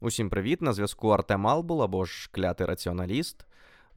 Усім 0.00 0.30
привіт! 0.30 0.62
На 0.62 0.72
зв'язку 0.72 1.08
Артем 1.08 1.46
Албул 1.46 1.82
або 1.82 2.04
ж 2.04 2.28
клятий 2.32 2.66
раціоналіст. 2.66 3.46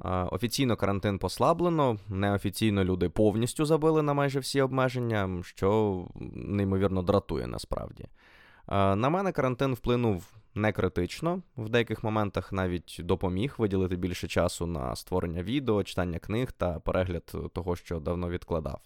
Е, 0.06 0.10
Офіційно 0.10 0.76
карантин 0.76 1.20
послаблено, 1.20 1.98
неофіційно 2.10 2.84
люди 2.84 3.10
повністю 3.10 3.66
забили 3.66 4.02
на 4.02 4.14
майже 4.14 4.40
всі 4.40 4.62
обмеження, 4.62 5.42
що 5.44 6.08
неймовірно 6.36 7.02
дратує 7.02 7.48
насправді. 7.48 8.04
Е, 8.04 8.96
На 8.96 9.10
мене 9.10 9.32
карантин 9.32 9.74
вплинув 9.74 10.34
не 10.56 10.72
критично, 10.72 11.42
в 11.58 11.70
деяких 11.70 12.04
моментах 12.04 12.52
навіть 12.52 13.00
допоміг 13.04 13.56
виділити 13.58 13.96
більше 13.96 14.28
часу 14.28 14.66
на 14.66 14.96
створення 14.96 15.44
відео, 15.44 15.84
читання 15.84 16.20
книг 16.20 16.52
та 16.52 16.80
перегляд 16.80 17.36
того, 17.54 17.76
що 17.76 18.00
давно 18.00 18.30
відкладав. 18.30 18.82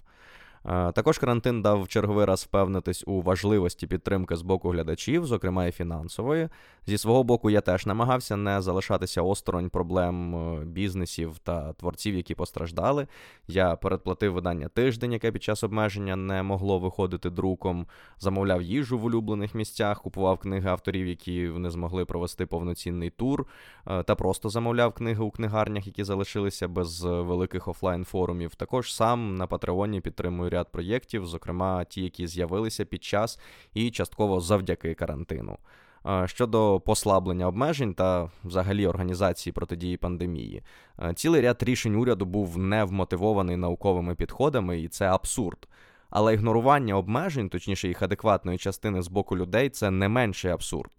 Е, 0.67 0.91
Також 0.91 1.17
карантин 1.17 1.61
дав 1.61 1.81
в 1.81 1.87
черговий 1.87 2.25
раз 2.25 2.43
впевнитись 2.43 3.03
у 3.07 3.21
важливості 3.21 3.87
підтримки 3.87 4.35
з 4.35 4.41
боку 4.41 4.69
глядачів, 4.69 5.25
зокрема 5.25 5.65
і 5.65 5.71
фінансової. 5.71 6.49
Зі 6.87 6.97
свого 6.97 7.23
боку, 7.23 7.49
я 7.49 7.61
теж 7.61 7.85
намагався 7.85 8.35
не 8.35 8.61
залишатися 8.61 9.21
осторонь 9.21 9.69
проблем 9.69 10.35
е, 10.35 10.65
бізнесів 10.65 11.37
та 11.43 11.73
творців, 11.73 12.15
які 12.15 12.35
постраждали. 12.35 13.07
Я 13.47 13.75
передплатив 13.75 14.33
видання 14.33 14.67
тиждень, 14.67 15.13
яке 15.13 15.31
під 15.31 15.43
час 15.43 15.63
обмеження 15.63 16.15
не 16.15 16.43
могло 16.43 16.79
виходити 16.79 17.29
друком, 17.29 17.87
замовляв 18.17 18.61
їжу 18.61 18.99
в 18.99 19.05
улюблених 19.05 19.55
місцях, 19.55 20.01
купував 20.01 20.37
книги 20.37 20.69
авторів, 20.69 21.07
які 21.07 21.41
не 21.41 21.69
змогли 21.71 22.05
провести 22.05 22.45
повноцінний 22.45 23.09
тур, 23.09 23.47
е, 23.87 24.03
та 24.03 24.15
просто 24.15 24.49
замовляв 24.49 24.93
книги 24.93 25.23
у 25.23 25.31
книгарнях, 25.31 25.87
які 25.87 26.03
залишилися 26.03 26.67
без 26.67 27.03
великих 27.03 27.67
офлайн-форумів. 27.67 28.55
Також 28.55 28.93
сам 28.93 29.35
на 29.35 29.47
Патреоні 29.47 30.01
підтримую 30.01 30.49
ряд 30.55 30.71
проєктів, 30.71 31.25
зокрема 31.25 31.83
ті, 31.83 32.01
які 32.01 32.27
з'явилися 32.27 32.85
під 32.85 33.03
час 33.03 33.39
і 33.73 33.91
частково 33.91 34.41
завдяки 34.41 34.93
карантину. 34.93 35.57
Е, 36.07 36.27
Щодо 36.27 36.79
послаблення 36.85 37.47
обмежень 37.47 37.93
та 37.93 38.29
взагалі 38.43 38.87
організації 38.87 39.53
протидії 39.53 39.97
пандемії, 39.97 40.63
е, 40.99 41.13
цілий 41.13 41.41
ряд 41.41 41.63
рішень 41.63 41.95
уряду 41.95 42.25
був 42.25 42.57
не 42.57 42.83
вмотивований 42.83 43.57
науковими 43.57 44.15
підходами, 44.15 44.81
і 44.81 44.87
це 44.87 45.05
абсурд. 45.05 45.67
Але 46.09 46.33
ігнорування 46.33 46.95
обмежень, 46.95 47.49
точніше 47.49 47.87
їх 47.87 48.01
адекватної 48.01 48.57
частини 48.57 49.01
з 49.01 49.07
боку 49.07 49.37
людей, 49.37 49.69
це 49.69 49.91
не 49.91 50.09
менший 50.09 50.51
абсурд. 50.51 50.91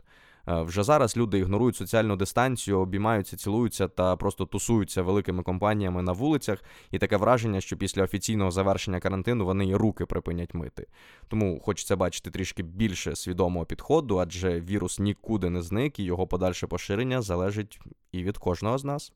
Е, 0.48 0.62
Вже 0.62 0.82
зараз 0.82 1.16
люди 1.16 1.38
ігнорують 1.38 1.76
соціальну 1.76 2.16
дистанцію, 2.16 2.80
обіймаються, 2.80 3.36
цілуються 3.36 3.88
та 3.88 4.16
просто 4.16 4.46
тусуються 4.46 5.02
великими 5.02 5.42
компаніями 5.42 6.02
на 6.02 6.12
вулицях, 6.12 6.64
і 6.90 6.98
таке 6.98 7.16
враження, 7.16 7.60
що 7.60 7.76
після 7.76 8.02
офіційного 8.02 8.50
завершення 8.50 9.00
карантину 9.00 9.44
вони 9.44 9.66
і 9.66 9.74
руки 9.74 10.06
припинять 10.06 10.54
мити. 10.54 10.86
Тому 11.28 11.60
хочеться 11.60 11.96
бачити 11.96 12.30
трішки 12.30 12.62
більше 12.62 13.16
свідомого 13.16 13.66
підходу, 13.66 14.18
адже 14.18 14.60
вірус 14.60 14.98
нікуди 14.98 15.50
не 15.50 15.62
зник, 15.62 15.98
і 15.98 16.04
його 16.04 16.26
подальше 16.26 16.66
поширення 16.66 17.22
залежить 17.22 17.80
і 18.12 18.22
від 18.22 18.38
кожного 18.38 18.78
з 18.78 18.84
нас. 18.84 19.12